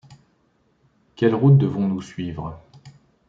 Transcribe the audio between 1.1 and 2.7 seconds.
Quelle route devons-nous suivre?